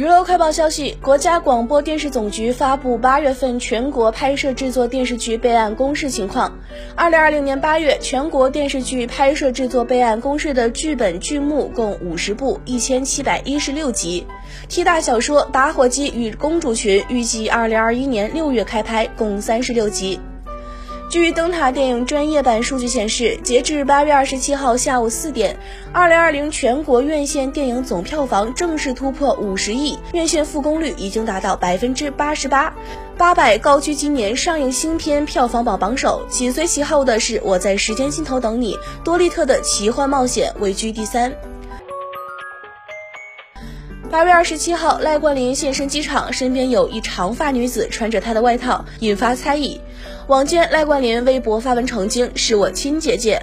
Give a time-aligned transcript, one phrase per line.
[0.00, 6.58] 娱乐快报消息：国家广播电视总局发布八月份全国拍摄制作电视剧备案公示情况。
[6.96, 14.26] 二零二零年八月，全国电视剧拍摄制作备案公示的剧本剧目共五十部，一千七百一十六集。
[14.70, 20.18] T 大小说《打火机与公主裙》预计二零二一年六月开拍，共三十六集。
[21.10, 25.58] 据灯塔电影专业版数据显示，截至八月二十七号下午四点，
[25.92, 32.72] 二零二零全国院线电影总票房正式突破五十亿，院线复工率已经达到百分之八十八。
[33.18, 41.32] 八佰高居今年上映新片票房榜榜首，紧随其后的是《我在时间尽头等你》，多利特的奇幻冒险位居第三。
[44.12, 49.80] 八月二十七号，赖冠霖现身机场，身边有一长发女子穿着他的外套，引发猜疑。
[50.28, 53.40] 网监赖冠霖微博发文澄清：“是我亲姐姐。”